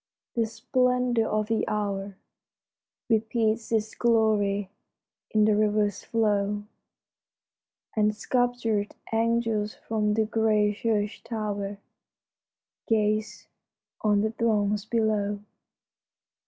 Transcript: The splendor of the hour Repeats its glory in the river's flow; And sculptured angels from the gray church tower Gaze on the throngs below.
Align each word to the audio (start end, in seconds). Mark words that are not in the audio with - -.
The 0.33 0.47
splendor 0.47 1.27
of 1.27 1.45
the 1.45 1.63
hour 1.67 2.17
Repeats 3.07 3.71
its 3.71 3.93
glory 3.93 4.71
in 5.29 5.45
the 5.45 5.55
river's 5.55 6.03
flow; 6.03 6.63
And 7.95 8.15
sculptured 8.15 8.95
angels 9.13 9.75
from 9.75 10.15
the 10.15 10.25
gray 10.25 10.73
church 10.73 11.23
tower 11.23 11.77
Gaze 12.87 13.45
on 14.01 14.21
the 14.21 14.31
throngs 14.31 14.85
below. 14.85 15.41